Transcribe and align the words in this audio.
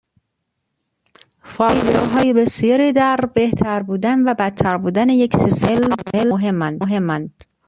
فاکتورهای 1.53 2.33
بسیاری 2.33 2.91
در 2.91 3.17
بهتر 3.35 3.83
بودن 3.83 4.27
و 4.29 4.33
بدتر 4.39 4.77
بودن 4.77 5.09
یک 5.09 5.35
سیستم 5.37 5.89
عامل 6.13 6.29
مهمند. 6.79 7.45